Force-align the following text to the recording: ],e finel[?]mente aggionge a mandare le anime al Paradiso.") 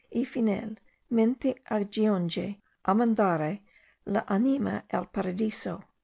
],e 0.19 0.23
finel[?]mente 0.23 1.61
aggionge 1.69 2.47
a 2.85 2.93
mandare 2.95 3.61
le 4.05 4.23
anime 4.27 4.83
al 4.89 5.07
Paradiso.") 5.11 5.83